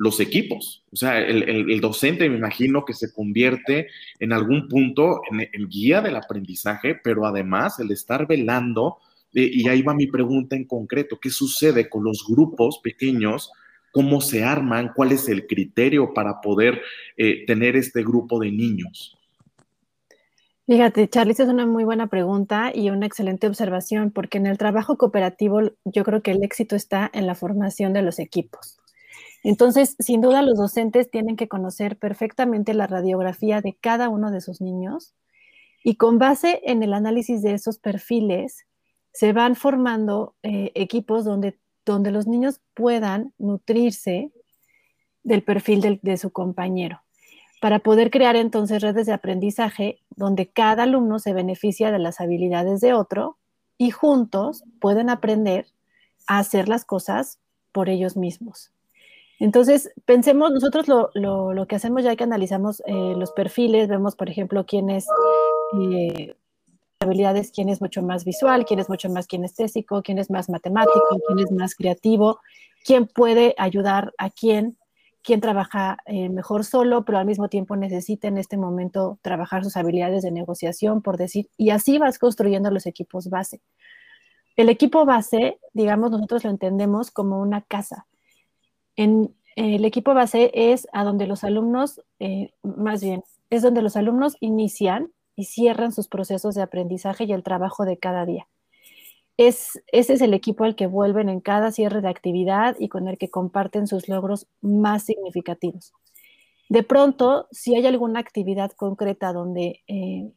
los 0.00 0.18
equipos. 0.18 0.82
O 0.90 0.96
sea, 0.96 1.18
el, 1.18 1.78
docente 1.78 2.26
me 2.30 2.38
imagino 2.38 2.86
que 2.86 2.94
se 2.94 3.12
convierte 3.12 3.88
en 4.18 4.32
algún 4.32 4.66
punto 4.66 5.20
en 5.30 5.40
el 5.52 5.68
guía 5.68 6.00
del 6.00 6.16
aprendizaje, 6.16 6.94
pero 6.94 7.26
además 7.26 7.78
el 7.80 7.90
estar 7.90 8.26
velando, 8.26 8.96
eh, 9.34 9.50
y 9.52 9.68
ahí 9.68 9.82
va 9.82 9.92
mi 9.92 10.06
pregunta 10.06 10.56
en 10.56 10.64
concreto, 10.64 11.18
¿qué 11.20 11.28
sucede 11.28 11.90
con 11.90 12.02
los 12.02 12.24
grupos 12.26 12.80
pequeños? 12.82 13.52
¿Cómo 13.92 14.22
se 14.22 14.42
arman? 14.42 14.92
¿Cuál 14.96 15.12
es 15.12 15.28
el 15.28 15.46
criterio 15.46 16.14
para 16.14 16.40
poder 16.40 16.80
eh, 17.18 17.44
tener 17.44 17.76
este 17.76 18.02
grupo 18.02 18.40
de 18.40 18.52
niños? 18.52 19.18
Fíjate, 20.66 21.10
Charlie, 21.10 21.32
esa 21.32 21.42
es 21.42 21.50
una 21.50 21.66
muy 21.66 21.84
buena 21.84 22.06
pregunta 22.06 22.72
y 22.74 22.88
una 22.88 23.04
excelente 23.04 23.46
observación, 23.46 24.12
porque 24.12 24.38
en 24.38 24.46
el 24.46 24.56
trabajo 24.56 24.96
cooperativo 24.96 25.60
yo 25.84 26.04
creo 26.04 26.22
que 26.22 26.30
el 26.30 26.42
éxito 26.42 26.74
está 26.74 27.10
en 27.12 27.26
la 27.26 27.34
formación 27.34 27.92
de 27.92 28.00
los 28.00 28.18
equipos. 28.18 28.79
Entonces, 29.42 29.96
sin 29.98 30.20
duda, 30.20 30.42
los 30.42 30.58
docentes 30.58 31.10
tienen 31.10 31.36
que 31.36 31.48
conocer 31.48 31.96
perfectamente 31.96 32.74
la 32.74 32.86
radiografía 32.86 33.60
de 33.60 33.74
cada 33.74 34.08
uno 34.08 34.30
de 34.30 34.40
sus 34.40 34.60
niños 34.60 35.14
y 35.82 35.96
con 35.96 36.18
base 36.18 36.60
en 36.64 36.82
el 36.82 36.92
análisis 36.92 37.42
de 37.42 37.54
esos 37.54 37.78
perfiles, 37.78 38.66
se 39.12 39.32
van 39.32 39.56
formando 39.56 40.34
eh, 40.42 40.72
equipos 40.74 41.24
donde, 41.24 41.58
donde 41.84 42.10
los 42.10 42.26
niños 42.26 42.60
puedan 42.74 43.32
nutrirse 43.38 44.30
del 45.22 45.42
perfil 45.42 46.00
de 46.02 46.16
su 46.16 46.30
compañero 46.30 47.02
para 47.60 47.78
poder 47.78 48.10
crear 48.10 48.36
entonces 48.36 48.82
redes 48.82 49.06
de 49.06 49.12
aprendizaje 49.12 50.00
donde 50.10 50.48
cada 50.48 50.84
alumno 50.84 51.18
se 51.18 51.34
beneficia 51.34 51.92
de 51.92 51.98
las 51.98 52.20
habilidades 52.20 52.80
de 52.80 52.94
otro 52.94 53.36
y 53.76 53.90
juntos 53.90 54.64
pueden 54.80 55.10
aprender 55.10 55.66
a 56.26 56.38
hacer 56.38 56.68
las 56.68 56.84
cosas 56.84 57.38
por 57.72 57.88
ellos 57.88 58.16
mismos. 58.16 58.72
Entonces, 59.40 59.90
pensemos, 60.04 60.52
nosotros 60.52 60.86
lo, 60.86 61.66
que 61.66 61.74
hacemos 61.74 62.04
ya 62.04 62.14
que 62.14 62.24
analizamos 62.24 62.82
eh, 62.86 63.14
los 63.16 63.32
perfiles, 63.32 63.88
vemos, 63.88 64.14
por 64.14 64.28
ejemplo, 64.28 64.66
quién 64.66 64.90
es 64.90 65.06
eh, 65.80 66.36
habilidades, 67.00 67.50
quién 67.50 67.70
es 67.70 67.80
mucho 67.80 68.02
más 68.02 68.26
visual, 68.26 68.66
quién 68.66 68.80
es 68.80 68.90
mucho 68.90 69.08
más 69.08 69.26
kinestésico, 69.26 70.02
quién 70.02 70.18
es 70.18 70.30
más 70.30 70.50
matemático, 70.50 71.18
quién 71.26 71.38
es 71.38 71.50
más 71.52 71.74
creativo, 71.74 72.40
quién 72.84 73.06
puede 73.06 73.54
ayudar 73.56 74.12
a 74.18 74.28
quién, 74.28 74.76
quién 75.22 75.40
trabaja 75.40 75.96
eh, 76.04 76.28
mejor 76.28 76.66
solo, 76.66 77.06
pero 77.06 77.16
al 77.16 77.24
mismo 77.24 77.48
tiempo 77.48 77.76
necesita 77.76 78.28
en 78.28 78.36
este 78.36 78.58
momento 78.58 79.18
trabajar 79.22 79.64
sus 79.64 79.78
habilidades 79.78 80.22
de 80.22 80.32
negociación, 80.32 81.00
por 81.00 81.16
decir, 81.16 81.48
y 81.56 81.70
así 81.70 81.96
vas 81.96 82.18
construyendo 82.18 82.70
los 82.70 82.84
equipos 82.84 83.30
base. 83.30 83.62
El 84.56 84.68
equipo 84.68 85.06
base, 85.06 85.58
digamos, 85.72 86.10
nosotros 86.10 86.44
lo 86.44 86.50
entendemos 86.50 87.10
como 87.10 87.40
una 87.40 87.62
casa 87.62 88.06
en 89.00 89.34
el 89.56 89.86
equipo 89.86 90.12
base 90.12 90.50
es 90.52 90.86
a 90.92 91.04
donde 91.04 91.26
los 91.26 91.42
alumnos, 91.42 92.02
eh, 92.18 92.50
más 92.62 93.02
bien, 93.02 93.24
es 93.48 93.62
donde 93.62 93.80
los 93.80 93.96
alumnos 93.96 94.36
inician 94.40 95.10
y 95.36 95.44
cierran 95.44 95.92
sus 95.92 96.06
procesos 96.06 96.54
de 96.54 96.60
aprendizaje 96.60 97.24
y 97.24 97.32
el 97.32 97.42
trabajo 97.42 97.86
de 97.86 97.96
cada 97.96 98.26
día. 98.26 98.46
Es, 99.38 99.82
ese 99.90 100.12
es 100.12 100.20
el 100.20 100.34
equipo 100.34 100.64
al 100.64 100.76
que 100.76 100.86
vuelven 100.86 101.30
en 101.30 101.40
cada 101.40 101.72
cierre 101.72 102.02
de 102.02 102.10
actividad 102.10 102.76
y 102.78 102.90
con 102.90 103.08
el 103.08 103.16
que 103.16 103.30
comparten 103.30 103.86
sus 103.86 104.06
logros 104.06 104.46
más 104.60 105.04
significativos. 105.04 105.94
De 106.68 106.82
pronto, 106.82 107.48
si 107.50 107.74
hay 107.74 107.86
alguna 107.86 108.20
actividad 108.20 108.72
concreta 108.72 109.32
donde, 109.32 109.82
eh, 109.88 110.30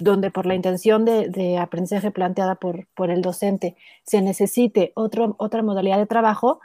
donde 0.00 0.32
por 0.32 0.46
la 0.46 0.56
intención 0.56 1.04
de, 1.04 1.58
aprendizaje 1.58 2.10
planteada 2.10 2.56
por, 2.56 2.88
por, 2.96 3.10
el 3.10 3.22
docente 3.22 3.76
se 4.02 4.20
necesite 4.20 4.90
otro, 4.96 5.36
otra 5.38 5.62
modalidad 5.62 5.98
de 5.98 6.06
trabajo, 6.06 6.60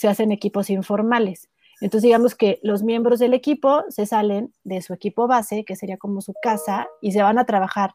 se 0.00 0.08
hacen 0.08 0.32
equipos 0.32 0.70
informales. 0.70 1.50
Entonces, 1.82 2.04
digamos 2.04 2.34
que 2.34 2.58
los 2.62 2.82
miembros 2.82 3.18
del 3.18 3.34
equipo 3.34 3.84
se 3.90 4.06
salen 4.06 4.50
de 4.64 4.80
su 4.80 4.94
equipo 4.94 5.26
base, 5.26 5.62
que 5.66 5.76
sería 5.76 5.98
como 5.98 6.22
su 6.22 6.32
casa, 6.42 6.88
y 7.02 7.12
se 7.12 7.20
van 7.20 7.36
a 7.36 7.44
trabajar 7.44 7.94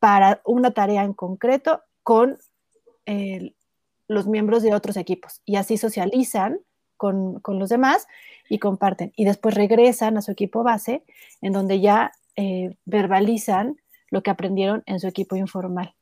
para 0.00 0.40
una 0.44 0.72
tarea 0.72 1.04
en 1.04 1.12
concreto 1.12 1.82
con 2.02 2.36
eh, 3.06 3.54
los 4.08 4.26
miembros 4.26 4.64
de 4.64 4.74
otros 4.74 4.96
equipos. 4.96 5.40
Y 5.44 5.54
así 5.54 5.76
socializan 5.76 6.58
con, 6.96 7.40
los 7.46 7.68
demás 7.68 8.08
y 8.48 8.58
comparten. 8.58 9.12
Y 9.14 9.24
después 9.24 9.54
regresan 9.54 10.16
a 10.16 10.20
su 10.20 10.32
equipo 10.32 10.64
base, 10.64 11.04
en 11.40 11.52
donde 11.52 11.78
ya 11.78 12.10
eh, 12.34 12.76
verbalizan 12.86 13.76
lo 14.10 14.24
que 14.24 14.30
aprendieron 14.30 14.82
en 14.86 14.98
su 14.98 15.06
equipo 15.06 15.36
informal. 15.36 15.94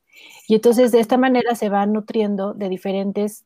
Y 0.48 0.54
entonces 0.54 0.90
de 0.90 1.00
esta 1.00 1.18
manera 1.18 1.54
se 1.54 1.68
van 1.68 1.92
nutriendo 1.92 2.54
de 2.54 2.70
diferentes 2.70 3.44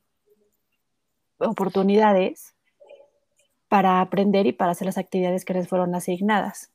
oportunidades 1.39 2.55
para 3.69 4.01
aprender 4.01 4.47
y 4.47 4.53
para 4.53 4.73
hacer 4.73 4.87
las 4.87 4.99
actividades 4.99 5.45
que 5.45 5.55
les 5.55 5.69
fueron 5.69 5.95
asignadas. 5.95 6.71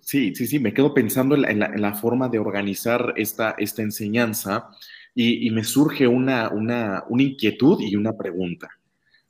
sí, 0.00 0.34
sí, 0.34 0.46
sí, 0.46 0.58
me 0.58 0.72
quedo 0.74 0.94
pensando 0.94 1.34
en 1.36 1.58
la, 1.58 1.94
forma 1.94 2.28
de 2.28 2.38
organizar 2.38 3.14
esta, 3.16 3.54
esta 3.58 3.82
enseñanza 3.82 4.70
y, 5.14 5.50
me 5.50 5.62
surge 5.64 6.06
una, 6.06 6.50
una, 6.50 7.04
inquietud 7.18 7.80
y 7.80 7.96
una 7.96 8.12
pregunta. 8.14 8.70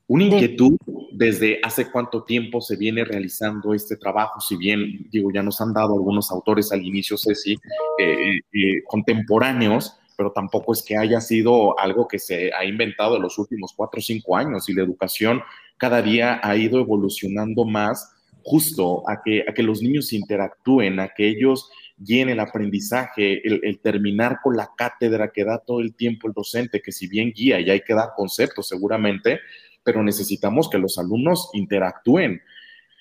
Una 0.06 0.24
inquietud 0.24 0.76
desde 1.12 1.60
hace 1.62 1.90
cuánto 1.90 2.22
tiempo 2.24 2.60
se 2.60 2.76
viene 2.76 3.04
realizando 3.04 3.74
este 3.74 3.96
trabajo, 3.96 4.40
si 4.40 4.56
bien, 4.56 5.08
digo, 5.10 5.30
ya 5.32 5.42
nos 5.42 5.60
han 5.60 5.72
dado 5.72 5.94
algunos 5.94 6.30
autores 6.30 6.70
al 6.72 6.84
inicio, 6.84 7.16
Ceci, 7.16 7.56
eh, 7.98 8.40
eh, 8.52 8.82
contemporáneos, 8.86 9.98
pero 10.16 10.32
tampoco 10.32 10.72
es 10.72 10.82
que 10.82 10.96
haya 10.96 11.20
sido 11.20 11.78
algo 11.78 12.08
que 12.08 12.18
se 12.18 12.52
ha 12.54 12.64
inventado 12.64 13.16
en 13.16 13.22
los 13.22 13.38
últimos 13.38 13.72
cuatro 13.76 13.98
o 13.98 14.02
cinco 14.02 14.36
años 14.36 14.68
y 14.68 14.74
la 14.74 14.82
educación 14.82 15.42
cada 15.76 16.00
día 16.02 16.40
ha 16.42 16.56
ido 16.56 16.78
evolucionando 16.78 17.64
más 17.64 18.14
justo 18.44 19.08
a 19.08 19.22
que, 19.24 19.44
a 19.48 19.52
que 19.52 19.62
los 19.62 19.82
niños 19.82 20.12
interactúen, 20.12 21.00
a 21.00 21.08
que 21.08 21.28
ellos 21.28 21.70
guíen 21.96 22.28
el 22.28 22.40
aprendizaje, 22.40 23.46
el, 23.46 23.60
el, 23.62 23.80
terminar 23.80 24.38
con 24.42 24.56
la 24.56 24.70
cátedra 24.76 25.30
que 25.32 25.44
da 25.44 25.58
todo 25.58 25.80
el 25.80 25.94
tiempo 25.94 26.28
el 26.28 26.34
docente, 26.34 26.82
que 26.82 26.92
si 26.92 27.06
bien 27.08 27.32
guía 27.34 27.60
y 27.60 27.70
hay 27.70 27.80
que 27.80 27.94
dar 27.94 28.10
conceptos 28.16 28.68
seguramente, 28.68 29.40
pero 29.84 30.02
necesitamos 30.02 30.68
que 30.68 30.78
los 30.78 30.98
alumnos 30.98 31.50
interactúen 31.52 32.42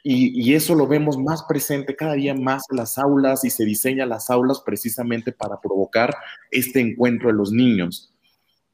y, 0.03 0.53
eso 0.53 0.75
lo 0.75 0.87
vemos 0.87 1.17
más 1.17 1.43
presente 1.43 1.95
cada 1.95 2.13
día 2.13 2.33
más 2.33 2.63
en 2.69 2.77
las 2.77 2.97
aulas 2.97 3.43
y 3.43 3.49
se 3.49 3.65
diseñan 3.65 4.09
las 4.09 4.29
aulas 4.29 4.61
precisamente 4.61 5.31
para 5.31 5.59
provocar 5.59 6.15
este 6.49 6.79
encuentro 6.79 7.27
de 7.27 7.35
los 7.35 7.51
niños. 7.51 8.13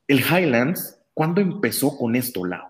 El 0.07 0.19
Highlands, 0.19 0.99
¿cuándo 1.13 1.41
empezó 1.41 1.97
con 1.97 2.15
esto, 2.15 2.45
Lau? 2.45 2.69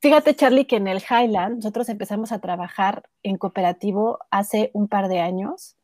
Fíjate, 0.00 0.34
Charlie, 0.34 0.66
que 0.66 0.76
en 0.76 0.88
el 0.88 1.02
Highlands 1.02 1.58
nosotros 1.58 1.88
empezamos 1.88 2.32
a 2.32 2.40
trabajar 2.40 3.08
en 3.22 3.38
cooperativo 3.38 4.18
hace 4.30 4.70
un 4.72 4.88
par 4.88 5.08
de 5.08 5.20
años 5.20 5.76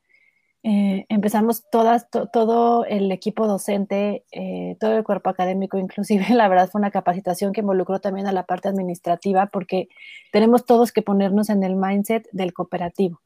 eh, 0.65 1.07
empezamos 1.09 1.65
todas, 1.71 2.07
todo 2.33 2.85
el 2.85 3.11
equipo 3.11 3.49
docente, 3.49 4.25
eh, 4.31 4.77
todo 4.79 4.97
el 4.97 5.03
cuerpo 5.03 5.29
académico, 5.29 5.77
inclusive 5.79 6.27
la 6.31 6.49
verdad 6.49 6.71
fue 6.71 6.81
una 6.81 6.91
capacitación 6.91 7.53
que 7.53 7.63
involucró 7.63 8.01
también 8.01 8.27
a 8.27 8.33
la 8.33 8.45
parte 8.45 8.69
administrativa 8.69 9.47
porque 9.47 9.89
tenemos 10.31 10.65
todos 10.65 10.93
que 10.93 11.03
ponernos 11.03 11.51
en 11.51 11.65
el 11.65 11.75
mindset 11.75 12.29
del 12.33 12.53
cooperativo. 12.53 13.21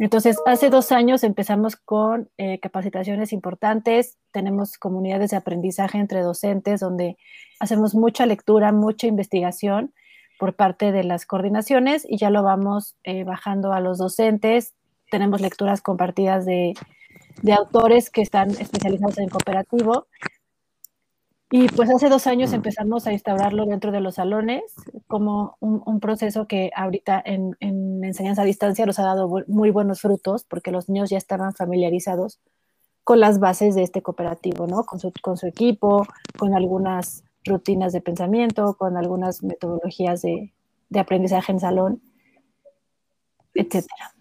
Entonces, 0.00 0.36
hace 0.46 0.70
dos 0.70 0.92
años 0.92 1.24
empezamos 1.24 1.74
con 1.74 2.30
eh, 2.38 2.60
capacitaciones 2.60 3.32
importantes, 3.32 4.16
tenemos 4.30 4.78
comunidades 4.78 5.30
de 5.30 5.38
aprendizaje 5.38 5.98
entre 5.98 6.20
docentes 6.20 6.78
donde 6.78 7.16
hacemos 7.58 7.96
mucha 7.96 8.24
lectura, 8.24 8.70
mucha 8.70 9.08
investigación 9.08 9.92
por 10.38 10.54
parte 10.54 10.92
de 10.92 11.02
las 11.02 11.26
coordinaciones 11.26 12.06
y 12.08 12.16
ya 12.16 12.30
lo 12.30 12.44
vamos 12.44 12.94
bajando 13.26 13.72
a 13.72 13.80
los 13.80 13.98
docentes. 13.98 14.74
Tenemos 15.10 15.40
lecturas 15.40 15.80
compartidas 15.80 16.44
de, 16.46 16.74
de 17.42 17.52
autores 17.52 18.10
que 18.10 18.22
están 18.22 18.50
especializados 18.50 19.18
en 19.18 19.28
cooperativo 19.28 20.06
y 21.50 21.66
pues 21.68 21.88
hace 21.88 22.10
dos 22.10 22.26
años 22.26 22.52
empezamos 22.52 23.06
a 23.06 23.12
instaurarlo 23.12 23.64
dentro 23.64 23.90
de 23.90 24.00
los 24.00 24.16
salones 24.16 24.62
como 25.06 25.56
un, 25.60 25.98
proceso 25.98 26.46
que 26.46 26.70
ahorita 26.76 27.22
en, 27.24 27.56
enseñanza 27.60 28.42
a 28.42 28.44
distancia 28.44 28.84
nos 28.84 28.98
ha 28.98 29.04
dado 29.04 29.30
muy 29.46 29.70
buenos 29.70 30.02
frutos 30.02 30.44
porque 30.44 30.70
los 30.70 30.90
niños 30.90 31.08
ya 31.08 31.16
estaban 31.16 31.54
familiarizados 31.54 32.38
con 33.02 33.20
las 33.20 33.40
bases 33.40 33.74
de 33.74 33.82
este 33.82 34.02
cooperativo, 34.02 34.66
¿no? 34.66 34.84
Con 34.84 35.00
su, 35.00 35.10
con 35.22 35.38
su 35.38 35.46
equipo, 35.46 36.06
con 36.38 36.54
algunas 36.54 37.24
rutinas 37.44 37.94
de 37.94 38.02
pensamiento, 38.02 38.74
con 38.74 38.98
algunas 38.98 39.42
metodologías 39.42 40.20
de, 40.20 40.52
de 40.90 41.00
aprendizaje 41.00 41.52
en 41.52 41.60
salón, 41.60 42.02
etcétera. 43.54 44.17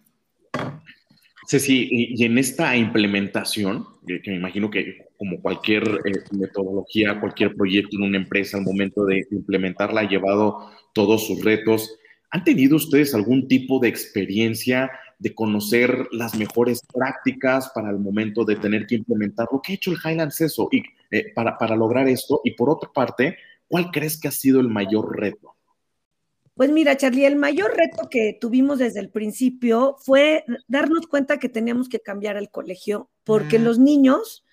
Ceci, 1.48 1.88
y, 1.90 2.26
en 2.26 2.38
esta 2.38 2.76
implementación, 2.76 3.88
que, 4.06 4.20
me 4.26 4.36
imagino 4.36 4.70
que 4.70 5.08
como 5.18 5.42
cualquier 5.42 5.84
eh, 6.04 6.24
metodología, 6.32 7.22
cualquier 7.22 7.56
proyecto 7.56 7.96
en 7.96 8.04
una 8.04 8.18
empresa, 8.18 8.58
al 8.58 8.64
momento 8.64 9.06
de 9.06 9.26
implementarla 9.32 10.02
ha 10.02 10.10
llevado 10.10 10.70
todos 10.94 11.26
sus 11.26 11.42
retos. 11.46 11.98
¿Han 12.32 12.44
tenido 12.44 12.76
ustedes 12.76 13.16
algún 13.16 13.48
tipo 13.48 13.80
de 13.80 13.88
experiencia 13.88 14.92
de 15.20 15.34
conocer 15.34 16.10
las 16.12 16.36
mejores 16.36 16.82
prácticas 16.94 17.72
para 17.74 17.92
el 17.92 17.98
momento 17.98 18.44
de 18.44 18.58
tener 18.58 18.86
que 18.86 18.96
implementarlo? 18.96 19.62
¿Qué 19.64 19.72
ha 19.72 19.76
hecho 19.76 19.92
el 19.92 20.00
Highlands 20.04 20.42
eso 20.42 20.68
y, 20.70 20.84
eh, 21.12 21.32
para, 21.34 21.58
para 21.58 21.78
lograr 21.78 22.10
esto? 22.10 22.42
Y 22.44 22.52
por 22.52 22.70
otra 22.70 22.92
parte, 22.94 23.38
¿cuál 23.70 23.90
crees 23.92 24.20
que 24.20 24.28
ha 24.28 24.32
sido 24.32 24.60
el 24.60 24.68
mayor 24.68 25.18
reto? 25.18 25.57
Pues 26.58 26.72
mira, 26.72 26.98
Charlie, 26.98 27.26
el 27.26 27.36
mayor 27.36 27.78
reto 27.78 28.10
que 28.10 28.36
tuvimos 28.42 28.80
desde 28.80 29.00
el 29.00 29.12
principio 29.12 29.96
fue 30.00 30.44
darnos 30.68 31.06
cuenta 31.06 31.38
que 31.38 31.50
teníamos 31.50 31.88
que 31.88 32.00
cambiar 32.00 32.36
el 32.36 32.50
colegio, 32.50 33.12
porque 33.24 33.60
los 33.60 33.78
niños 33.78 34.44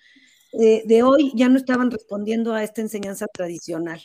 eh, 0.53 0.83
de 0.85 1.01
hoy 1.01 1.31
ya 1.35 1.49
no 1.49 1.57
estaban 1.57 1.89
respondiendo 1.89 2.53
a 2.53 2.63
esta 2.63 2.81
enseñanza 2.81 3.25
tradicional. 3.25 3.99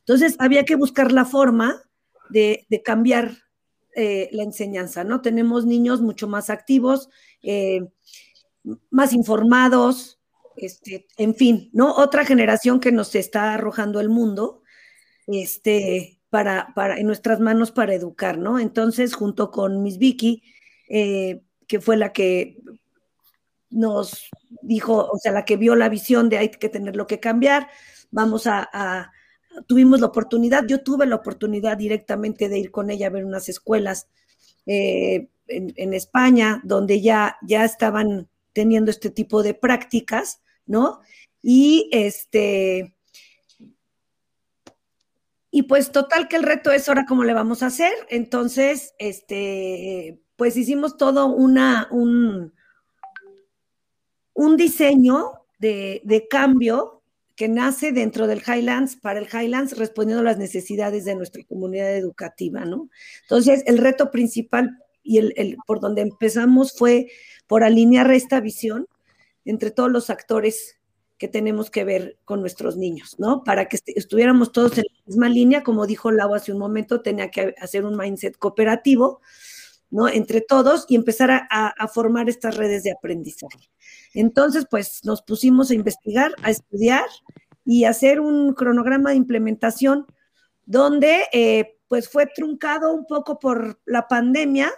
Entonces, 0.00 0.36
había 0.38 0.64
que 0.64 0.76
buscar 0.76 1.12
la 1.12 1.24
forma 1.24 1.82
de, 2.28 2.66
cambiar 2.84 3.32
eh, 3.94 4.28
la 4.32 4.42
enseñanza, 4.42 5.02
¿no? 5.02 5.22
Tenemos 5.22 5.64
niños 5.64 6.02
mucho 6.02 6.28
más 6.28 6.50
activos, 6.50 7.08
eh, 7.42 7.88
más 8.90 9.14
informados, 9.14 10.20
este, 10.56 11.06
en 11.16 11.34
fin, 11.34 11.70
¿no? 11.72 11.94
Otra 11.94 12.26
generación 12.26 12.80
que 12.80 12.92
nos 12.92 13.14
está 13.14 13.54
arrojando 13.54 13.98
el 14.00 14.10
mundo, 14.10 14.62
este, 15.26 16.15
para, 16.36 16.74
para, 16.74 16.98
en 16.98 17.06
nuestras 17.06 17.40
manos 17.40 17.72
para 17.72 17.94
educar, 17.94 18.36
¿no? 18.36 18.58
Entonces, 18.58 19.14
junto 19.14 19.50
con 19.50 19.82
Miss 19.82 19.96
Vicky, 19.96 20.42
eh, 20.86 21.40
que 21.66 21.80
fue 21.80 21.96
la 21.96 22.12
que 22.12 22.58
nos 23.70 24.28
dijo, 24.60 25.08
o 25.10 25.16
sea, 25.16 25.32
la 25.32 25.46
que 25.46 25.56
vio 25.56 25.74
la 25.76 25.88
visión 25.88 26.28
de 26.28 26.36
hay 26.36 26.50
que 26.50 26.68
tenerlo 26.68 27.06
que 27.06 27.20
cambiar, 27.20 27.68
vamos 28.10 28.46
a, 28.46 29.10
tuvimos 29.66 30.00
la 30.00 30.08
oportunidad, 30.08 30.66
yo 30.66 30.82
tuve 30.82 31.06
la 31.06 31.16
oportunidad 31.16 31.78
directamente 31.78 32.50
de 32.50 32.58
ir 32.58 32.70
con 32.70 32.90
ella 32.90 33.06
a 33.06 33.10
ver 33.10 33.24
unas 33.24 33.48
escuelas 33.48 34.06
eh, 34.66 35.30
en, 35.48 35.72
en, 35.76 35.94
España, 35.94 36.60
donde 36.64 37.00
ya, 37.00 37.38
ya 37.40 37.64
estaban 37.64 38.28
teniendo 38.52 38.90
este 38.90 39.08
tipo 39.08 39.42
de 39.42 39.54
prácticas, 39.54 40.42
¿no? 40.66 41.00
Y 41.40 41.88
este, 41.92 42.94
y 45.56 45.62
pues 45.62 45.90
total 45.90 46.28
que 46.28 46.36
el 46.36 46.42
reto 46.42 46.70
es 46.70 46.86
ahora 46.86 47.06
cómo 47.06 47.24
le 47.24 47.32
vamos 47.32 47.62
a 47.62 47.68
hacer. 47.68 47.94
Entonces, 48.10 48.94
este, 48.98 50.20
pues 50.36 50.54
hicimos 50.54 50.98
todo 50.98 51.28
una, 51.28 51.88
un, 51.90 52.52
un 54.34 54.56
diseño 54.58 55.32
de, 55.58 56.02
de, 56.04 56.28
cambio 56.28 57.00
que 57.36 57.48
nace 57.48 57.92
dentro 57.92 58.26
del 58.26 58.42
Highlands 58.46 58.96
para 58.96 59.18
el 59.18 59.28
Highlands 59.32 59.78
respondiendo 59.78 60.20
a 60.20 60.24
las 60.24 60.36
necesidades 60.36 61.06
de 61.06 61.14
nuestra 61.14 61.42
comunidad 61.44 61.96
educativa, 61.96 62.66
¿no? 62.66 62.90
Entonces, 63.22 63.62
el 63.64 63.78
reto 63.78 64.10
principal 64.10 64.76
y 65.02 65.16
el, 65.16 65.32
el 65.38 65.56
por 65.66 65.80
donde 65.80 66.02
empezamos 66.02 66.76
fue 66.76 67.08
por 67.46 67.64
alinear 67.64 68.10
esta 68.10 68.40
visión 68.40 68.88
entre 69.46 69.70
todos 69.70 69.90
los 69.90 70.10
actores 70.10 70.76
que 71.18 71.28
tenemos 71.28 71.70
que 71.70 71.84
ver 71.84 72.18
con 72.24 72.40
nuestros 72.40 72.76
niños, 72.76 73.16
¿no? 73.18 73.42
Para 73.42 73.68
que 73.68 73.78
estuviéramos 73.86 74.52
todos 74.52 74.76
en 74.78 74.84
la 74.84 75.02
misma 75.06 75.28
línea, 75.28 75.62
como 75.62 75.86
dijo 75.86 76.10
Lau 76.10 76.34
hace 76.34 76.52
un 76.52 76.58
momento, 76.58 77.00
tenía 77.00 77.30
que 77.30 77.54
hacer 77.58 77.84
un 77.84 77.96
mindset 77.96 78.36
cooperativo, 78.36 79.20
¿no? 79.90 80.08
Entre 80.08 80.42
todos 80.42 80.84
y 80.88 80.96
empezar 80.96 81.46
a, 81.48 81.88
formar 81.88 82.28
estas 82.28 82.56
redes 82.56 82.82
de 82.82 82.92
aprendizaje. 82.92 83.70
Entonces, 84.12 84.66
pues 84.70 85.04
nos 85.04 85.22
pusimos 85.22 85.70
a 85.70 85.74
investigar, 85.74 86.32
a 86.42 86.50
estudiar 86.50 87.06
y 87.64 87.84
hacer 87.84 88.20
un 88.20 88.52
cronograma 88.52 89.10
de 89.10 89.16
implementación 89.16 90.06
donde, 90.66 91.24
eh, 91.32 91.78
pues 91.88 92.08
fue 92.08 92.26
truncado 92.26 92.92
un 92.92 93.06
poco 93.06 93.38
por 93.38 93.80
la 93.86 94.08
pandemia, 94.08 94.70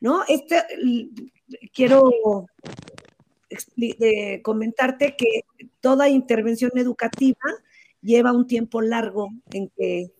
¿no? 0.00 0.22
Este, 0.28 0.62
quiero 1.74 2.10
de 3.76 4.40
comentarte 4.42 5.16
que 5.16 5.44
toda 5.80 6.08
intervención 6.08 6.70
educativa 6.76 7.38
lleva 8.02 8.32
un 8.32 8.46
tiempo 8.46 8.80
largo 8.80 9.28
en 9.52 9.70
que 9.76 10.12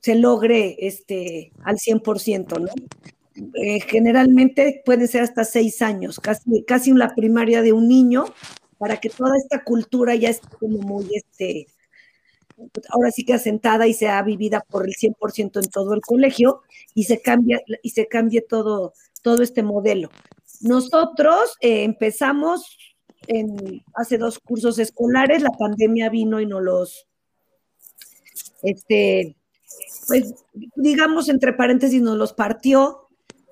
se 0.00 0.14
logre 0.14 0.76
este, 0.80 1.52
al 1.64 1.76
100%, 1.76 2.60
¿no? 2.60 2.68
Eh, 3.54 3.80
generalmente 3.80 4.82
puede 4.84 5.06
ser 5.06 5.22
hasta 5.22 5.44
seis 5.44 5.82
años, 5.82 6.20
casi, 6.20 6.62
casi 6.64 6.92
la 6.92 7.14
primaria 7.14 7.62
de 7.62 7.72
un 7.72 7.88
niño, 7.88 8.24
para 8.78 8.98
que 8.98 9.10
toda 9.10 9.36
esta 9.36 9.62
cultura 9.62 10.14
ya 10.14 10.30
esté 10.30 10.48
como 10.58 10.78
muy, 10.78 11.08
este, 11.14 11.66
ahora 12.88 13.10
sí 13.10 13.24
que 13.24 13.34
asentada 13.34 13.86
y 13.86 13.94
sea 13.94 14.22
vivida 14.22 14.64
por 14.68 14.86
el 14.86 14.94
100% 14.94 15.62
en 15.62 15.70
todo 15.70 15.94
el 15.94 16.00
colegio 16.00 16.62
y 16.94 17.04
se 17.04 17.20
cambia 17.20 17.60
y 17.82 17.90
se 17.90 18.08
cambie 18.08 18.40
todo, 18.42 18.94
todo 19.22 19.42
este 19.42 19.62
modelo. 19.62 20.10
Nosotros 20.60 21.56
eh, 21.60 21.84
empezamos 21.84 22.78
en, 23.26 23.82
hace 23.94 24.18
dos 24.18 24.38
cursos 24.38 24.78
escolares, 24.78 25.42
la 25.42 25.50
pandemia 25.50 26.10
vino 26.10 26.40
y 26.40 26.46
nos 26.46 26.62
los, 26.62 27.06
este, 28.62 29.36
pues 30.06 30.34
digamos 30.76 31.28
entre 31.28 31.52
paréntesis, 31.52 32.02
nos 32.02 32.16
los 32.16 32.32
partió, 32.32 33.08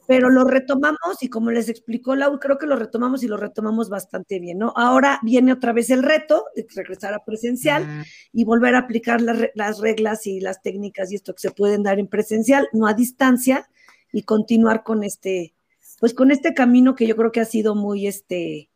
pero 0.07 0.31
lo 0.31 0.45
retomamos 0.45 1.23
y 1.23 1.29
como 1.29 1.51
les 1.51 1.69
explicó 1.69 2.15
Lau, 2.17 2.39
creo 2.41 2.57
que 2.57 2.67
lo 2.67 2.77
retomamos 2.77 3.23
y 3.23 3.29
lo 3.29 3.37
retomamos 3.37 3.91
bastante 3.91 4.39
bien, 4.39 4.59
¿no? 4.59 4.73
Ahora 4.75 5.21
viene 5.23 5.53
otra 5.53 5.75
vez 5.75 5.91
el 5.91 6.03
reto 6.03 6.47
de 6.57 6.67
regresar 6.75 7.13
a 7.13 7.25
presencial 7.25 8.05
y 8.33 8.45
volver 8.45 8.75
a 8.75 8.81
aplicar 8.81 9.21
las 9.21 9.81
reglas 9.81 10.27
y 10.27 10.41
las 10.41 10.63
técnicas 10.63 11.13
y 11.13 11.17
esto 11.17 11.35
que 11.35 11.43
se 11.43 11.51
pueden 11.51 11.83
dar 11.83 11.99
en 11.99 12.07
presencial, 12.07 12.69
no 12.73 12.87
a 12.87 12.95
distancia, 12.95 13.69
y 14.11 14.23
continuar 14.23 14.83
con 14.83 15.05
este, 15.05 15.55
pues 16.01 16.15
con 16.15 16.31
este 16.31 16.55
camino 16.55 16.95
que 16.95 17.07
yo 17.07 17.17
creo 17.17 17.33
que 17.33 17.41
ha 17.41 17.45
sido 17.45 17.75
muy, 17.75 18.07
este, 18.07 18.71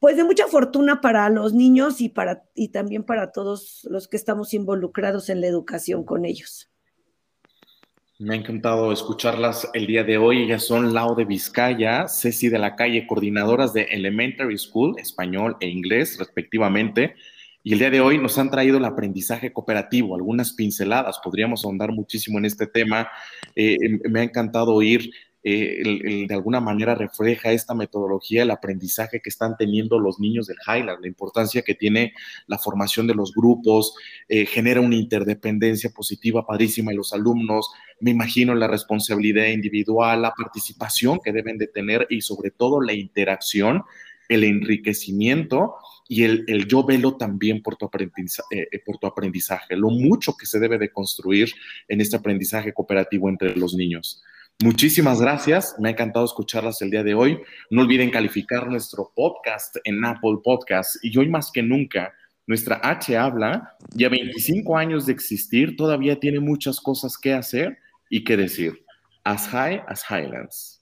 pues 0.00 0.16
de 0.16 0.24
mucha 0.24 0.46
fortuna 0.46 1.00
para 1.00 1.28
los 1.28 1.52
niños 1.52 2.00
y, 2.00 2.08
para, 2.08 2.44
y 2.54 2.68
también 2.68 3.04
para 3.04 3.32
todos 3.32 3.86
los 3.90 4.08
que 4.08 4.16
estamos 4.16 4.54
involucrados 4.54 5.28
en 5.28 5.40
la 5.40 5.48
educación 5.48 6.04
con 6.04 6.24
ellos. 6.24 6.70
Me 8.20 8.34
ha 8.34 8.36
encantado 8.36 8.90
escucharlas 8.90 9.68
el 9.74 9.86
día 9.86 10.02
de 10.02 10.18
hoy. 10.18 10.42
Ellas 10.42 10.64
son 10.64 10.92
Lau 10.92 11.14
de 11.14 11.24
Vizcaya, 11.24 12.08
Ceci 12.08 12.48
de 12.48 12.58
la 12.58 12.74
Calle, 12.74 13.06
coordinadoras 13.06 13.72
de 13.72 13.82
Elementary 13.82 14.58
School, 14.58 14.98
español 14.98 15.56
e 15.60 15.68
inglés, 15.68 16.18
respectivamente. 16.18 17.14
Y 17.62 17.72
el 17.72 17.80
día 17.80 17.90
de 17.90 18.00
hoy 18.00 18.18
nos 18.18 18.38
han 18.38 18.50
traído 18.50 18.78
el 18.78 18.84
aprendizaje 18.84 19.52
cooperativo, 19.52 20.14
algunas 20.14 20.52
pinceladas. 20.52 21.18
Podríamos 21.22 21.64
ahondar 21.64 21.92
muchísimo 21.92 22.38
en 22.38 22.44
este 22.44 22.66
tema. 22.66 23.08
Eh, 23.54 23.76
em, 23.80 24.00
me 24.10 24.20
ha 24.20 24.22
encantado 24.22 24.74
oír 24.74 25.10
eh, 25.50 26.26
de 26.28 26.34
alguna 26.34 26.60
manera 26.60 26.94
refleja 26.94 27.52
esta 27.52 27.72
metodología, 27.72 28.42
el 28.42 28.50
aprendizaje 28.50 29.20
que 29.20 29.30
están 29.30 29.56
teniendo 29.56 29.98
los 29.98 30.18
niños 30.18 30.46
del 30.48 30.56
Highland, 30.66 31.00
la 31.00 31.06
importancia 31.06 31.62
que 31.62 31.74
tiene 31.74 32.12
la 32.48 32.58
formación 32.58 33.06
de 33.06 33.14
los 33.14 33.32
grupos, 33.32 33.94
eh, 34.28 34.46
genera 34.46 34.80
una 34.80 34.96
interdependencia 34.96 35.90
positiva 35.90 36.44
padrísima 36.44 36.90
en 36.90 36.98
los 36.98 37.12
alumnos, 37.12 37.70
me 38.00 38.10
imagino 38.10 38.54
la 38.54 38.66
responsabilidad 38.66 39.46
individual, 39.46 40.22
la 40.22 40.32
participación 40.32 41.20
que 41.24 41.32
deben 41.32 41.56
de 41.56 41.68
tener 41.68 42.06
y 42.10 42.20
sobre 42.20 42.50
todo 42.50 42.80
la 42.80 42.92
interacción, 42.92 43.84
el 44.28 44.44
enriquecimiento 44.44 45.76
y 46.08 46.24
el, 46.24 46.66
yo 46.66 46.84
velo 46.84 47.16
también 47.16 47.62
por 47.62 47.76
tu, 47.76 47.84
aprendizaje, 47.84 48.68
eh, 48.72 48.82
por 48.84 48.98
tu 48.98 49.06
aprendizaje, 49.06 49.76
lo 49.76 49.90
mucho 49.90 50.34
que 50.36 50.46
se 50.46 50.58
debe 50.58 50.78
de 50.78 50.90
construir 50.90 51.52
en 51.86 52.00
este 52.00 52.16
aprendizaje 52.16 52.72
cooperativo 52.72 53.28
entre 53.28 53.54
los 53.54 53.74
niños. 53.74 54.22
Muchísimas 54.60 55.20
gracias, 55.20 55.76
me 55.78 55.88
ha 55.88 55.92
encantado 55.92 56.24
escucharlas 56.24 56.82
el 56.82 56.90
día 56.90 57.04
de 57.04 57.14
hoy. 57.14 57.38
No 57.70 57.82
olviden 57.82 58.10
calificar 58.10 58.66
nuestro 58.66 59.12
podcast 59.14 59.76
en 59.84 60.04
Apple 60.04 60.38
Podcast 60.42 60.96
y 61.04 61.16
hoy 61.16 61.28
más 61.28 61.52
que 61.52 61.62
nunca 61.62 62.12
Nuestra 62.48 62.80
H 62.82 63.14
habla 63.14 63.76
y 63.94 64.04
a 64.04 64.08
25 64.08 64.78
años 64.78 65.04
de 65.04 65.12
existir 65.12 65.76
todavía 65.76 66.18
tiene 66.18 66.40
muchas 66.40 66.80
cosas 66.80 67.18
que 67.18 67.34
hacer 67.34 67.76
y 68.08 68.24
que 68.24 68.38
decir. 68.38 68.86
As 69.22 69.46
high 69.48 69.82
as 69.86 70.02
Highlands. 70.08 70.77